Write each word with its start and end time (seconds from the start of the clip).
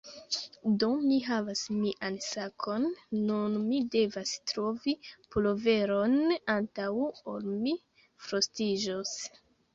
Do, 0.83 0.87
mi 1.01 1.17
havas 1.25 1.59
mian 1.81 2.17
sakon 2.27 2.87
nun 3.27 3.59
mi 3.67 3.83
devas 3.97 4.33
trovi 4.53 4.95
puloveron 5.35 6.17
antaŭ 6.57 6.89
ol 7.35 7.47
mi 7.63 7.77
frostiĝos 8.31 9.17